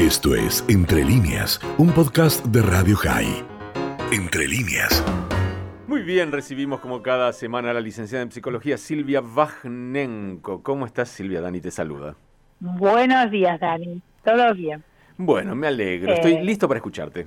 [0.00, 3.44] Esto es Entre líneas, un podcast de Radio High.
[4.12, 5.04] Entre líneas.
[5.86, 10.62] Muy bien, recibimos como cada semana a la licenciada en psicología Silvia Vajnenko.
[10.62, 11.42] ¿Cómo estás Silvia?
[11.42, 12.14] Dani te saluda.
[12.60, 14.00] Buenos días, Dani.
[14.24, 14.82] ¿Todo bien?
[15.18, 16.12] Bueno, me alegro.
[16.14, 17.26] Estoy Eh, listo para escucharte.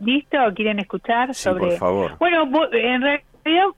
[0.00, 0.38] ¿Listo?
[0.54, 1.34] ¿Quieren escuchar?
[1.34, 2.16] Sí, por favor.
[2.18, 3.22] Bueno, en realidad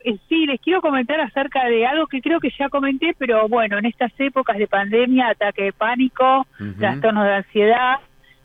[0.05, 3.77] eh, sí, les quiero comentar acerca de algo que creo que ya comenté, pero bueno,
[3.77, 6.73] en estas épocas de pandemia, ataque de pánico, Ujú.
[6.79, 7.95] trastornos de ansiedad,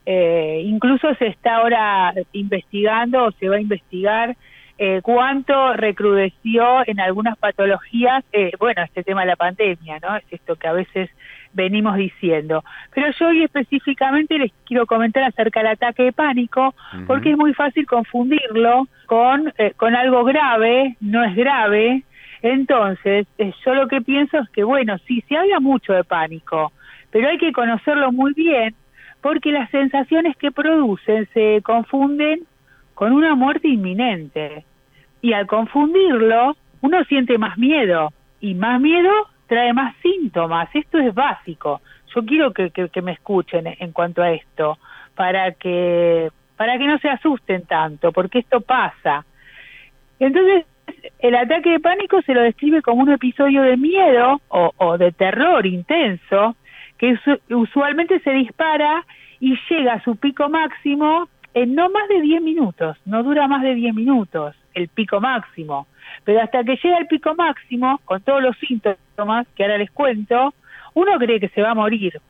[0.06, 4.36] eh, incluso se está ahora investigando o se va a investigar
[4.76, 10.16] eh, cuánto recrudeció en algunas patologías, eh, bueno, este tema de la pandemia, ¿no?
[10.16, 11.10] Es esto que a veces
[11.52, 12.64] venimos diciendo.
[12.92, 16.74] Pero yo hoy específicamente les quiero comentar acerca del ataque de pánico,
[17.06, 22.02] porque es muy fácil confundirlo con, eh, con algo grave, no es grave.
[22.42, 26.72] Entonces, eh, yo lo que pienso es que, bueno, sí, se habla mucho de pánico,
[27.10, 28.74] pero hay que conocerlo muy bien,
[29.24, 32.40] porque las sensaciones que producen se confunden
[32.92, 34.66] con una muerte inminente.
[35.22, 39.10] Y al confundirlo, uno siente más miedo, y más miedo
[39.46, 40.68] trae más síntomas.
[40.74, 41.80] Esto es básico.
[42.14, 44.76] Yo quiero que, me escuchen en cuanto a esto,
[45.14, 49.24] para que, para que no se asusten tanto, porque esto pasa.
[50.18, 50.66] Entonces,
[51.20, 55.12] el ataque de pánico se lo describe como un episodio de miedo o, o de
[55.12, 56.56] terror intenso
[57.04, 59.04] que usu- usualmente se dispara
[59.40, 63.62] y llega a su pico máximo en no más de 10 minutos, no dura más
[63.62, 65.86] de 10 minutos el pico máximo,
[66.24, 70.52] pero hasta que llega el pico máximo, con todos los síntomas que ahora les cuento,
[70.94, 72.20] uno cree que se va a morir.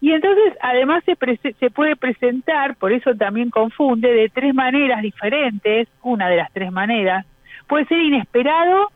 [0.00, 1.16] Y entonces, además, se,
[1.54, 6.70] se puede presentar, por eso también confunde, de tres maneras diferentes, una de las tres
[6.70, 7.24] maneras,
[7.66, 8.90] puede ser inesperado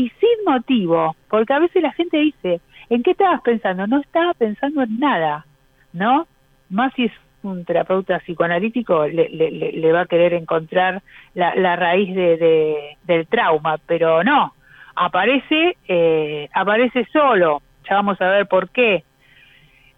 [0.00, 3.86] y sin motivo, porque a veces la gente dice, ¿en qué estabas pensando?
[3.86, 5.44] No estaba pensando en nada,
[5.92, 6.26] ¿no?
[6.70, 7.12] Más si es
[7.42, 11.02] un terapeuta psicoanalítico, le, le- va a querer encontrar
[11.34, 14.54] la, la raíz de, de- del trauma, pero no,
[14.94, 19.04] aparece, eh, aparece solo, ya vamos a ver por qué.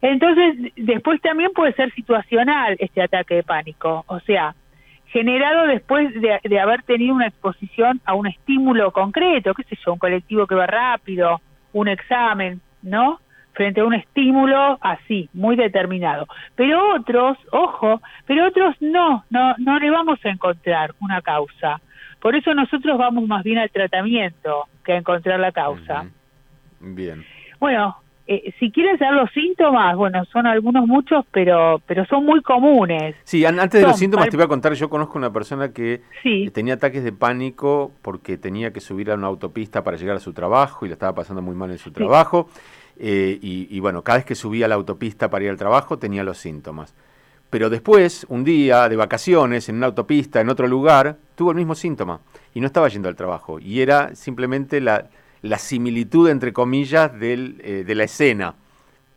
[0.00, 4.54] Entonces, después también puede ser situacional este ataque de pánico, o sea,
[5.12, 9.92] generado después de, de haber tenido una exposición a un estímulo concreto, qué sé yo,
[9.92, 11.40] un colectivo que va rápido,
[11.72, 13.20] un examen, ¿no?
[13.52, 16.26] Frente a un estímulo así, muy determinado.
[16.56, 21.80] Pero otros, ojo, pero otros no, no, no le vamos a encontrar una causa.
[22.18, 26.06] Por eso nosotros vamos más bien al tratamiento que a encontrar la causa.
[26.80, 27.24] Bien.
[27.60, 27.96] Bueno,
[28.34, 33.14] eh, si quieren saber los síntomas, bueno, son algunos muchos, pero pero son muy comunes.
[33.24, 36.00] Sí, an- antes de los síntomas te voy a contar, yo conozco una persona que
[36.22, 40.20] Sí, tenía ataques de pánico porque tenía que subir a una autopista para llegar a
[40.20, 42.48] su trabajo y la estaba pasando muy mal en su trabajo.
[42.98, 45.98] eh, y, y bueno, cada vez que subía a la autopista para ir al trabajo
[45.98, 46.94] tenía los síntomas.
[47.50, 51.74] Pero después, un día de vacaciones, en una autopista, en otro lugar, tuvo el mismo
[51.74, 52.20] síntoma
[52.54, 53.58] y no estaba yendo al trabajo.
[53.58, 55.08] Y era simplemente la,
[55.42, 58.54] la similitud, entre comillas, del, eh, de la escena.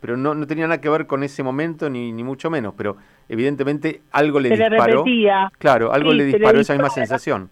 [0.00, 2.74] Pero no, no tenía nada que ver con ese momento, ni, ni mucho menos.
[2.76, 2.96] Pero
[3.28, 4.98] evidentemente algo le se le disparó.
[5.04, 5.50] repetía.
[5.58, 7.50] Claro, algo Sí, le se le disparó esa misma sensación.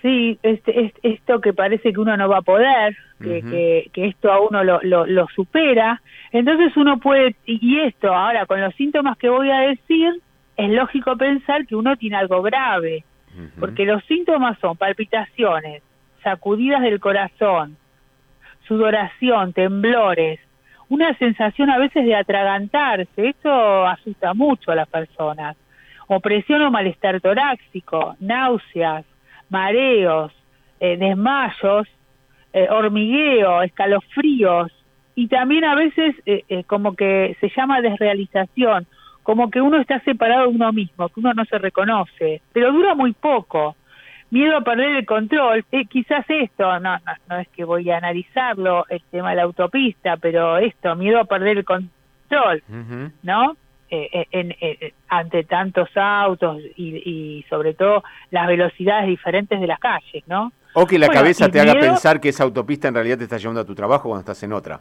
[0.00, 4.06] Sí, este, es- esto que parece que uno no va a poder, que, que, que
[4.06, 6.00] esto a uno lo, lo, lo supera.
[6.30, 10.20] Entonces uno puede, y esto ahora con los síntomas que voy a decir,
[10.56, 13.04] es lógico pensar que uno tiene algo grave,
[13.58, 15.82] porque los síntomas son palpitaciones,
[16.22, 17.76] sacudidas del corazón,
[18.66, 20.40] sudoración, temblores,
[20.88, 25.56] una sensación a veces de atragantarse, esto asusta mucho a las personas,
[26.06, 29.04] opresión o malestar torácico, náuseas,
[29.50, 30.32] mareos,
[30.80, 31.86] eh, desmayos,
[32.52, 34.72] eh, hormigueo, escalofríos
[35.14, 38.86] y también a veces eh, eh, como que se llama desrealización,
[39.22, 42.94] como que uno está separado de uno mismo, que uno no se reconoce, pero dura
[42.94, 43.74] muy poco.
[44.30, 47.96] Miedo a perder el control, eh, quizás esto, no, no, no es que voy a
[47.96, 52.62] analizarlo, el tema de la autopista, pero esto, miedo a perder el control.
[53.22, 53.56] ¿no?
[53.90, 56.96] Eh, eh, en- eh, ante tantos autos y,
[57.38, 60.52] y sobre todo las velocidades diferentes de las calles, ¿no?
[60.74, 63.38] O que la Bueno, cabeza te haga pensar que esa autopista en realidad te está
[63.38, 64.80] llevando a tu trabajo cuando estás en otra.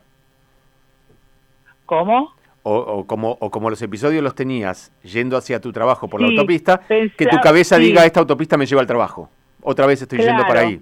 [1.86, 2.34] ¿Cómo?
[2.70, 6.28] O, o como, o como los episodios los tenías yendo hacia tu trabajo por la
[6.28, 7.84] autopista, que tu cabeza sí.
[7.84, 9.30] diga, esta autopista me lleva al trabajo.
[9.62, 10.48] Otra vez estoy yendo Claro.
[10.50, 10.82] para ahí.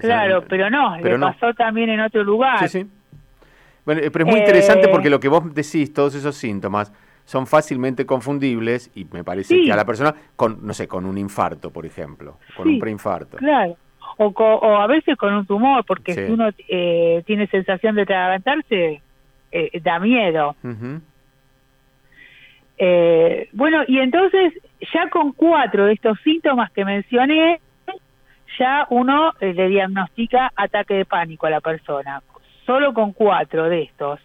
[0.00, 1.26] Claro, pero no, pero le no.
[1.32, 2.58] pasó también en otro lugar.
[2.60, 2.90] Sí, sí.
[3.84, 6.90] Bueno, eh, pero es muy Eh, interesante porque lo que vos decís, todos esos síntomas,
[7.26, 9.64] son fácilmente confundibles y me parece Sí.
[9.66, 12.78] que a la persona, con, no sé, con un infarto, por ejemplo, con Sí, un
[12.80, 13.36] preinfarto.
[13.36, 13.76] Claro.
[14.16, 16.26] O, o a veces con un tumor, porque Sí.
[16.26, 19.02] si uno eh, tiene sensación de atragantarse,
[19.54, 20.56] eh, da miedo.
[22.76, 24.52] Eh, bueno, y entonces
[24.92, 27.60] ya con cuatro de estos síntomas que mencioné,
[28.58, 32.20] ya uno eh, le diagnostica ataque de pánico a la persona,
[32.66, 34.20] solo con cuatro de estos.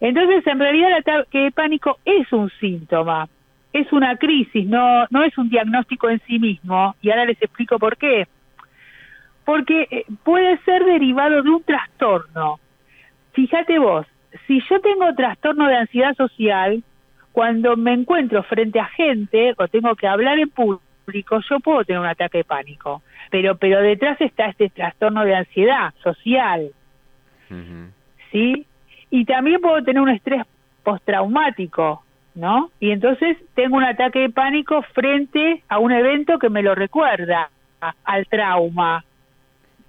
[0.00, 3.26] Entonces, en realidad el ataque de pánico es un síntoma,
[3.72, 7.78] es una crisis, no, no es un diagnóstico en sí mismo, y ahora les explico
[7.78, 8.26] por qué.
[9.46, 12.58] Porque eh, puede ser derivado de un trastorno.
[13.32, 14.06] Fíjate vos,
[14.46, 16.82] si yo tengo trastorno de ansiedad social,
[17.32, 22.00] cuando me encuentro frente a gente o tengo que hablar en público, yo puedo tener
[22.00, 26.70] un ataque de pánico, pero pero detrás está este trastorno de ansiedad social,
[28.32, 28.66] ¿sí?
[29.10, 30.44] Y también puedo tener un estrés
[30.82, 32.02] postraumático,
[32.34, 32.70] ¿no?
[32.80, 37.50] Y entonces tengo un ataque de pánico frente a un evento que me lo recuerda
[38.04, 39.04] al trauma.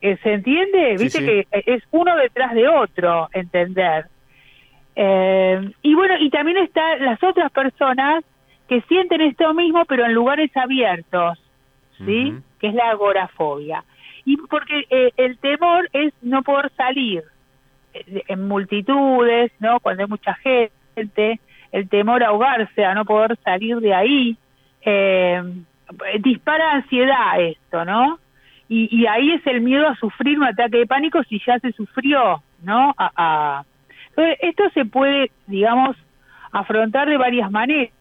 [0.02, 0.96] Eh, ¿Se entiende?
[1.00, 4.08] Viste que es uno detrás de otro, entender.
[5.00, 8.24] Eh, y bueno, y también están las otras personas
[8.68, 11.40] que sienten esto mismo, pero en lugares abiertos,
[12.04, 12.34] ¿sí?
[12.60, 13.84] Que es la agorafobia.
[14.26, 17.24] Y porque eh, el temor es no poder salir
[17.94, 19.80] eh, en multitudes, ¿no?
[19.82, 21.40] Cuando hay mucha gente,
[21.72, 24.36] el temor a ahogarse, a no poder salir de ahí,
[26.22, 28.18] dispara ansiedad esto, ¿no?
[28.68, 31.72] Y, y, ahí es el miedo a sufrir un ataque de pánico si ya se
[31.72, 32.94] sufrió, ¿no?
[32.98, 33.64] a
[34.18, 35.96] esto se puede, digamos,
[36.52, 37.92] afrontar de varias maneras.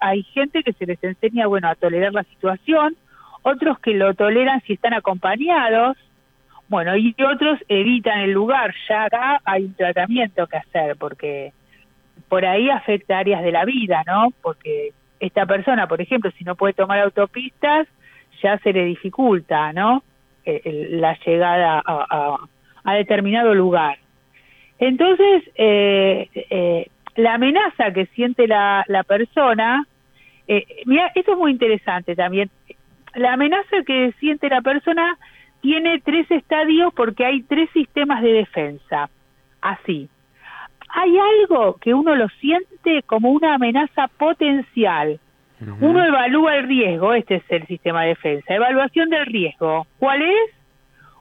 [0.00, 2.96] Hay gente que se les enseña, bueno, a tolerar la situación,
[3.42, 5.96] otros que lo toleran si están acompañados,
[6.68, 8.74] bueno, y otros evitan el lugar.
[8.88, 11.52] Ya acá hay un tratamiento que hacer, porque
[12.28, 14.28] por ahí afecta áreas de la vida, ¿no?
[14.42, 17.86] Porque esta persona, por ejemplo, si no puede tomar autopistas,
[18.42, 20.02] ya se le dificulta, ¿no?
[20.44, 22.38] Eh, la llegada a,
[22.82, 23.98] a determinado lugar.
[24.78, 29.86] Entonces, eh, eh, la amenaza que siente la, la persona,
[30.48, 32.50] eh, mira, esto es muy interesante también.
[33.14, 35.16] La amenaza que siente la persona
[35.60, 39.08] tiene tres estadios porque hay tres sistemas de defensa.
[39.60, 40.08] Así.
[40.90, 45.18] Hay algo que uno lo siente como una amenaza potencial.
[45.80, 48.54] Uno evalúa el riesgo, este es el sistema de defensa.
[48.54, 49.86] Evaluación del riesgo.
[49.98, 50.50] ¿Cuál es?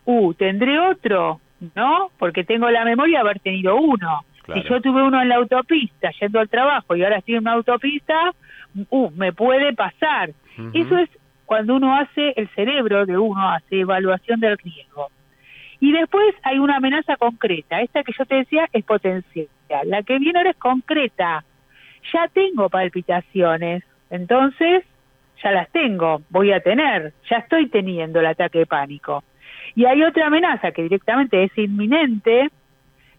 [0.04, 1.40] Uh, tendré otro.
[1.76, 2.10] ¿No?
[2.18, 4.26] Porque tengo la memoria de haber tenido uno.
[4.54, 7.54] Si yo tuve uno en la autopista yendo al trabajo y ahora estoy en una
[7.54, 8.32] autopista,
[8.90, 10.32] uh, me puede pasar.
[10.74, 11.10] Eso es
[11.46, 15.10] cuando uno hace, el cerebro de uno hace evaluación del riesgo.
[15.80, 17.82] Y después hay una amenaza concreta.
[17.82, 19.48] Esta que yo te decía es potencial.
[19.86, 21.44] La que viene ahora es concreta.
[22.14, 24.84] Ya tengo palpitaciones, entonces
[25.42, 29.24] ya las tengo, voy a tener, ya estoy teniendo el ataque de pánico.
[29.76, 32.50] Y hay otra amenaza que directamente es inminente,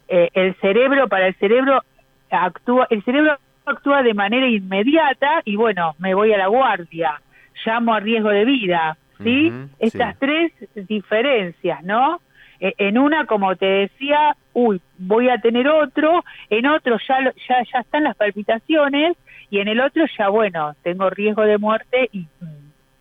[0.08, 1.82] eh, el cerebro, para el cerebro
[2.30, 7.20] actúa, el cerebro actúa de manera inmediata y bueno, me voy a la guardia,
[7.64, 9.52] llamo a riesgo de vida, ¿sí?
[9.78, 12.20] Estas tres diferencias, ¿no?
[12.60, 17.62] E, en una, como te decía, uy, voy a tener otro, en otro ya, ya,
[17.72, 19.16] ya están las palpitaciones
[19.50, 22.26] y en el otro ya, bueno, tengo riesgo de muerte y,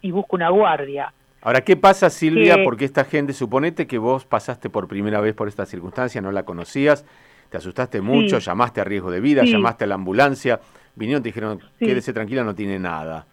[0.02, 1.12] y busco una guardia.
[1.46, 2.64] Ahora, ¿qué pasa, Silvia?
[2.64, 6.44] Porque esta gente, suponete que vos pasaste por primera vez por esta circunstancia, no la
[6.44, 7.04] conocías,
[7.50, 10.62] te asustaste mucho, llamaste a riesgo de vida, llamaste a la ambulancia,
[10.96, 13.28] vinieron y te dijeron, quédese tranquila, no tiene nada.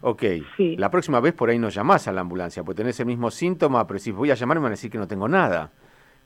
[0.00, 0.24] Ok,
[0.58, 3.86] la próxima vez por ahí no llamás a la ambulancia, porque tenés el mismo síntoma,
[3.86, 5.70] pero si voy a llamar me van a decir que no tengo nada.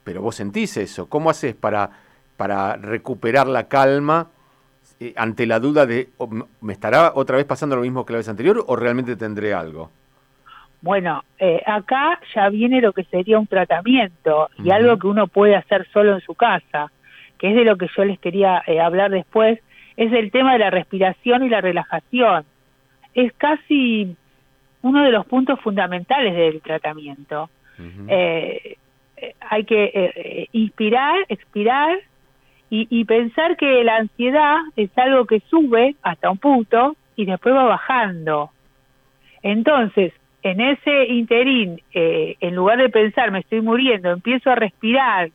[0.04, 1.90] Pero vos sentís eso, ¿cómo haces para,
[2.38, 4.28] para recuperar la calma
[4.99, 6.08] eh, ante la duda de,
[6.62, 9.90] ¿me estará otra vez pasando lo mismo que la vez anterior o realmente tendré algo?
[10.80, 15.56] Bueno, eh, acá ya viene lo que sería un tratamiento y algo que uno puede
[15.56, 16.92] hacer solo en su casa,
[17.37, 19.58] que es de lo que yo les quería eh, hablar después,
[19.97, 22.44] es el tema de la respiración y la relajación.
[23.14, 24.16] Es casi
[24.82, 27.50] uno de los puntos fundamentales del tratamiento.
[28.08, 28.76] Eh,
[29.40, 31.99] hay que inspirar, expirar
[32.70, 37.54] y, y pensar que la ansiedad es algo que sube hasta un punto y después
[37.54, 38.50] va bajando.
[39.42, 45.30] Entonces, en ese interín, eh, en lugar de pensar me estoy muriendo, empiezo a respirar,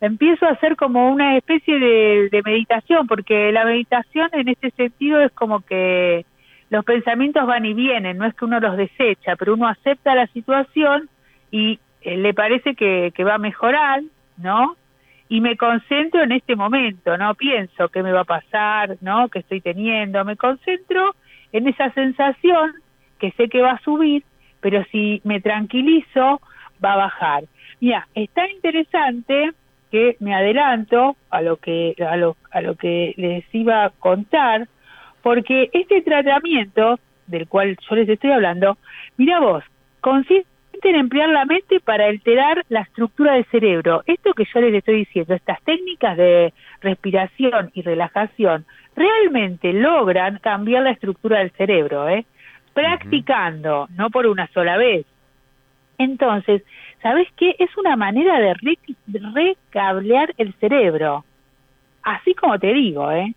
[0.00, 5.32] empiezo a hacer como una especie de, meditación, porque la meditación en este sentido es
[5.32, 6.24] como que
[6.70, 10.28] los pensamientos van y vienen, no es que uno los desecha, pero uno acepta la
[10.28, 11.08] situación
[11.50, 14.02] y eh, le parece que, que va a mejorar,
[14.36, 14.76] ¿no?
[15.28, 19.28] Y me concentro en este momento, no pienso qué me va a pasar, ¿no?
[19.28, 20.24] ¿Qué estoy teniendo?
[20.24, 21.14] Me concentro
[21.52, 22.74] en esa sensación
[23.20, 24.24] que sé que va a subir,
[24.60, 26.40] pero si me tranquilizo,
[26.84, 27.44] va a bajar.
[27.80, 29.52] Mira, es tan interesante
[29.90, 34.68] que me adelanto a lo que a lo, a lo que les iba a contar,
[35.22, 38.78] porque este tratamiento del cual yo les estoy hablando,
[39.16, 39.64] mira vos,
[40.00, 40.46] consiste
[40.82, 44.02] en emplear la mente para alterar la estructura del cerebro.
[44.06, 48.64] Esto que yo les estoy diciendo, estas técnicas de respiración y relajación,
[48.96, 52.24] realmente logran cambiar la estructura del cerebro, ¿eh?
[52.72, 55.06] Practicando, no por una sola vez.
[55.98, 56.62] Entonces,
[57.02, 57.56] ¿sabes qué?
[57.58, 58.54] Es una manera de,
[59.34, 61.24] recablear el cerebro.
[62.02, 63.34] Así como te digo, ¿eh?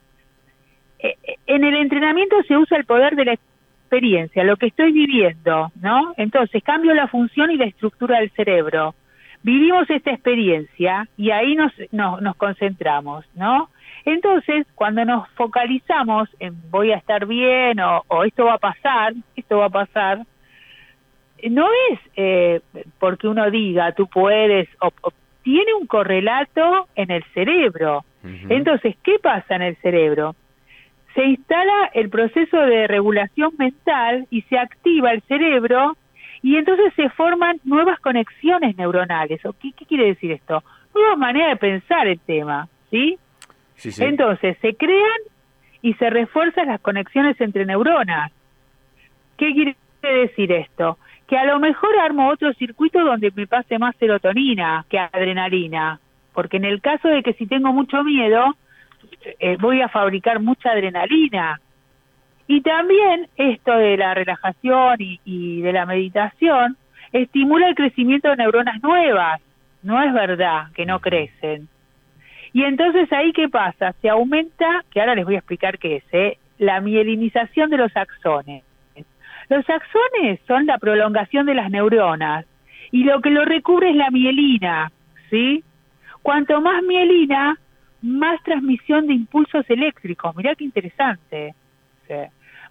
[0.99, 1.17] ¿eh?
[1.45, 6.13] En el entrenamiento se usa el poder de la experiencia, lo que estoy viviendo, ¿no?
[6.17, 8.95] Entonces, cambio la función y la estructura del cerebro.
[9.43, 13.69] Vivimos esta experiencia y ahí nos, nos concentramos, ¿no?
[14.05, 19.57] Entonces, cuando nos focalizamos en voy a estar bien o, esto va a pasar, esto
[19.59, 20.19] va a pasar,
[21.49, 22.61] no es eh,
[22.99, 24.91] porque uno diga tú puedes, o,
[25.41, 28.05] tiene un correlato en el cerebro.
[28.47, 30.33] Entonces, ¿qué pasa en el cerebro?
[31.13, 35.97] Se instala el proceso de regulación mental y se activa el cerebro
[36.41, 39.41] y entonces se forman nuevas conexiones neuronales.
[39.61, 40.63] ¿Qué, qué quiere decir esto?
[40.95, 43.17] Nueva manera de pensar el tema, ¿sí?
[43.99, 45.19] Entonces, se crean
[45.81, 48.31] y se refuerzan las conexiones entre neuronas.
[49.37, 50.97] ¿Qué quiere decir esto?
[51.27, 55.99] Que a lo mejor armo otro circuito donde me pase más serotonina que adrenalina,
[56.33, 58.55] porque en el caso de que si tengo mucho miedo,
[59.39, 61.59] eh, voy a fabricar mucha adrenalina.
[62.47, 66.77] Y también esto de la relajación y, y de la meditación
[67.11, 69.41] estimula el crecimiento de neuronas nuevas.
[69.81, 71.67] No es verdad que no crecen.
[72.53, 73.93] Y entonces ahí qué pasa?
[74.01, 76.37] Se aumenta, que ahora les voy a explicar qué es, ¿eh?
[76.59, 78.63] la mielinización de los axones.
[79.49, 82.45] Los axones son la prolongación de las neuronas
[82.91, 84.91] y lo que lo recubre es la mielina,
[85.29, 85.63] ¿sí?
[86.21, 87.57] Cuanto más mielina,
[88.01, 90.35] más transmisión de impulsos eléctricos.
[90.35, 91.55] Mirá qué interesante.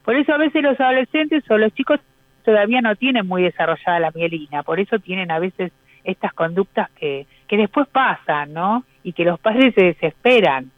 [0.04, 2.00] Por eso a veces los adolescentes o los chicos
[2.44, 5.72] todavía no tienen muy desarrollada la mielina, por eso tienen a veces
[6.04, 8.84] estas conductas que, que después pasan, ¿no?
[9.04, 10.70] Y que los padres se desesperan.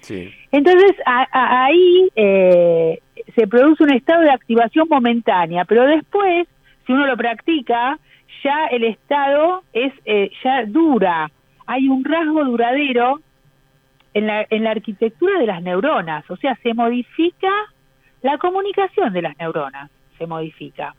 [0.00, 0.32] Sí.
[0.52, 3.00] Entonces ahí eh,
[3.34, 6.46] se produce un estado de activación momentánea, pero después,
[6.86, 7.98] si uno lo practica,
[8.44, 11.30] ya el estado es eh, ya dura.
[11.66, 13.20] Hay un rasgo duradero
[14.14, 17.50] en la, en la arquitectura de las neuronas, o sea, se modifica
[18.22, 20.94] la comunicación de las neuronas, se modifica.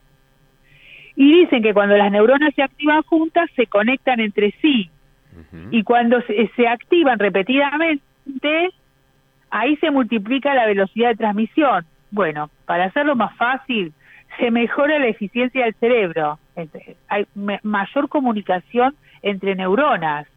[1.15, 4.89] Y dicen que cuando las neuronas se activan juntas, se conectan entre sí.
[5.71, 8.69] Y cuando se, activan repetidamente,
[9.49, 11.85] ahí se multiplica la velocidad de transmisión.
[12.11, 13.93] Bueno, para hacerlo más fácil,
[14.39, 16.39] se mejora la eficiencia del cerebro.
[17.07, 17.27] Hay
[17.63, 20.27] mayor comunicación entre neuronas.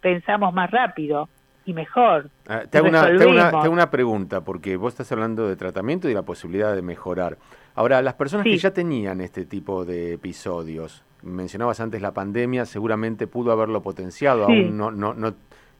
[0.00, 1.28] Pensamos más rápido
[1.64, 2.30] y mejor.
[2.48, 6.74] Ah, te, hago una, una, pregunta, porque vos estás hablando de tratamiento y la posibilidad
[6.74, 7.38] de mejorar.
[7.74, 13.26] Ahora, las personas que ya tenían este tipo de episodios, mencionabas antes la pandemia, seguramente
[13.26, 15.34] pudo haberlo potenciado, aún, no, no, no,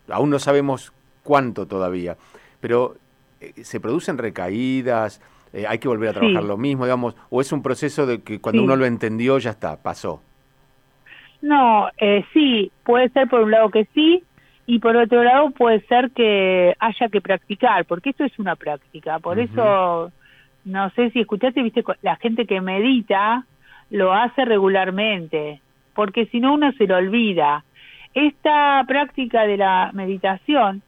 [0.09, 2.17] aún no sabemos cuánto todavía,
[2.61, 2.95] pero
[3.41, 5.21] eh, se producen recaídas,
[5.53, 8.41] eh, hay que volver a trabajar lo mismo, digamos, o es un proceso de que
[8.41, 10.23] cuando uno lo entendió ya está, pasó.
[11.43, 14.23] No, eh, sí, puede ser por un lado que sí,
[14.67, 19.19] y por otro lado puede ser que haya que practicar, porque esto es una práctica,
[19.19, 20.13] por eso
[20.65, 23.45] no sé si escuchaste, viste, la gente que medita
[23.93, 25.61] lo hace regularmente,
[25.95, 27.65] porque si no uno se lo olvida.
[28.15, 30.83] Esta práctica de la meditación,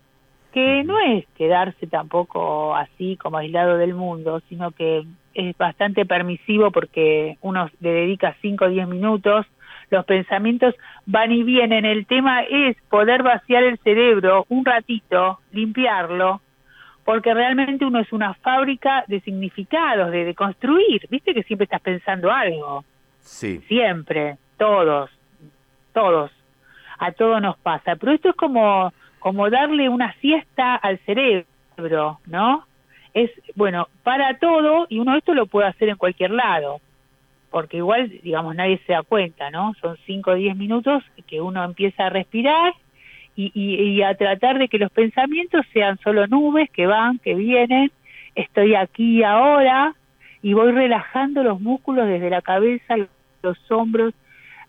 [0.53, 6.71] que no es quedarse tampoco así como aislado del mundo, sino que es bastante permisivo
[6.71, 9.47] porque uno le dedica 5 o 10 minutos
[9.91, 10.75] los pensamientos
[11.07, 11.85] van y vienen.
[11.85, 16.41] El tema es poder vaciar el cerebro un ratito, limpiarlo,
[17.05, 21.07] porque realmente uno es una fábrica de significados, de, construir.
[21.11, 22.85] Viste que siempre estás pensando algo.
[23.69, 25.11] Siempre, todos,
[25.93, 26.31] todos.
[26.99, 27.97] A todos nos pasa.
[27.97, 32.67] Pero esto es como, como darle una siesta al cerebro, ¿no?
[33.13, 36.81] Es, bueno, para todo y uno esto lo puede hacer en cualquier lado
[37.55, 39.75] porque igual, digamos, nadie se da cuenta, ¿no?
[39.81, 42.75] Son 5 o 10 minutos que uno empieza a respirar
[43.37, 47.93] y, y, a tratar de que los pensamientos sean solo nubes que van, que vienen,
[48.35, 49.95] estoy aquí ahora
[50.43, 52.97] y voy relajando los músculos desde la cabeza,
[53.45, 54.15] los hombros,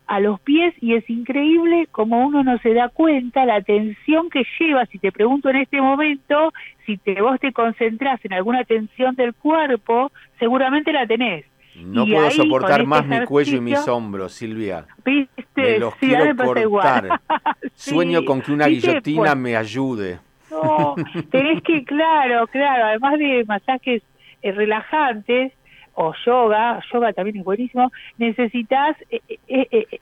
[0.06, 4.44] a los pies y es increíble como uno no se da cuenta la tensión que
[4.58, 4.86] lleva.
[4.86, 6.52] Si te pregunto en este momento,
[6.84, 11.44] si te, vos te concentrás en alguna tensión del cuerpo, seguramente la tenés
[11.84, 14.86] no puedo soportar más mi cuello y mis hombros, Silvia.
[15.04, 15.44] ¿Viste?
[15.54, 17.20] Me los quiero cortar.
[17.74, 20.18] Sueño con que una guillotina me ayude.
[20.50, 20.94] no,
[21.30, 24.02] tenés que, claro, claro, además de masajes
[24.42, 25.52] eh, relajantes
[25.96, 30.00] o yoga, yoga también es buenísimo, necesitas eh, eh,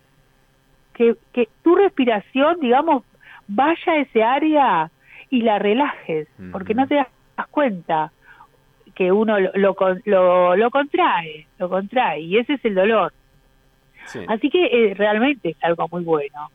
[0.92, 3.04] que, que tu respiración, digamos,
[3.46, 4.90] vaya a ese área
[5.30, 7.08] y la relajes, porque no te das
[7.50, 8.12] cuenta
[8.94, 13.12] que uno lo, lo, lo, contrae, lo contrae, y ese es el dolor.
[14.28, 16.50] Así que realmente es algo muy bueno.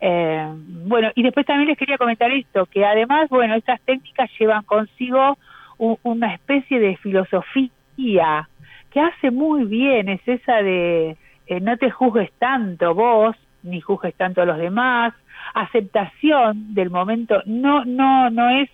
[0.00, 0.48] Eh,
[0.86, 5.38] bueno, y después también les quería comentar esto, que además, bueno, estas técnicas llevan consigo
[5.78, 8.48] una especie de filosofía
[8.90, 11.16] que hace muy bien, es esa de
[11.46, 15.14] eh, no te juzgues tanto vos, ni juzgues tanto a los demás,
[15.54, 18.70] aceptación del momento, no, no, no es,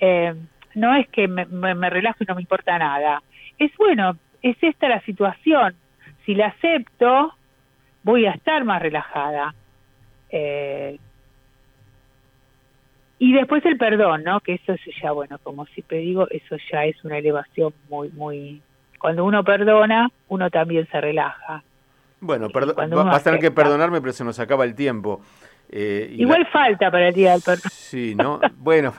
[0.00, 0.34] eh,
[0.74, 3.22] no es que me, me relajo y no me importa nada,
[3.58, 5.74] es bueno, es esta la situación,
[6.24, 7.34] si la acepto,
[8.02, 9.54] voy a estar más relajada.
[10.30, 10.98] Eh,
[13.18, 14.40] y después el perdón, ¿no?
[14.40, 18.60] Que eso es ya, bueno, como siempre digo, eso ya es una elevación muy, muy...
[18.98, 21.62] Cuando uno perdona, uno también se relaja.
[22.20, 25.20] Bueno, vas a tener que perdonarme, pero se nos acaba el tiempo.
[25.68, 27.70] Eh, Igual falta para el día del perdón.
[27.70, 28.40] Sí, ¿no?
[28.56, 28.94] bueno,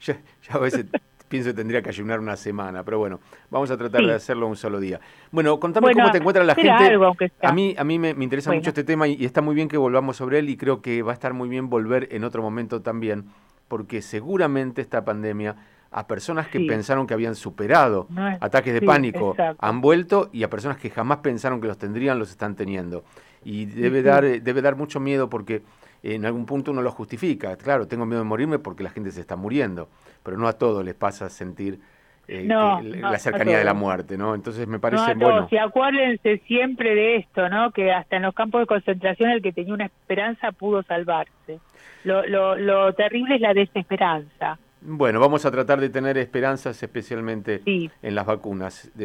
[0.00, 0.86] ya, ya a veces
[1.32, 3.18] pienso que tendría que ayunar una semana, pero bueno,
[3.48, 5.00] vamos a tratar de hacerlo un solo día.
[5.30, 6.94] Bueno, contame cómo te encuentra la gente.
[7.40, 10.18] a mí, a mí me, interesa mucho este tema y, está muy bien que volvamos
[10.18, 13.24] sobre él y creo que va a estar muy bien volver en otro momento también,
[13.68, 15.56] porque seguramente esta pandemia
[15.92, 18.08] a personas que pensaron que habían superado
[18.40, 22.30] ataques de pánico han vuelto y a personas que jamás pensaron que los tendrían los
[22.30, 23.04] están teniendo.
[23.44, 25.62] Y debe, dar, debe dar mucho miedo porque
[26.02, 27.56] en algún punto uno lo justifica.
[27.56, 29.88] Claro, tengo miedo de morirme porque la gente se está muriendo,
[30.22, 31.80] pero no a todos les pasa sentir
[32.28, 34.34] eh, la cercanía de la muerte, ¿no?
[34.34, 35.48] Entonces me parece bueno.
[35.50, 37.72] Y acuérdense siempre de esto, ¿no?
[37.72, 41.58] Que hasta en los campos de concentración el que tenía una esperanza pudo salvarse.
[42.04, 44.58] Lo, lo, lo terrible es la desesperanza.
[44.84, 48.90] Bueno, vamos a tratar de tener esperanzas, especialmente en las vacunas.